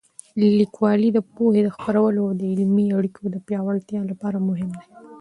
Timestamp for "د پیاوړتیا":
3.29-4.01